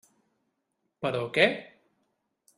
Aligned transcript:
Però 1.05 1.21
què? 1.37 1.47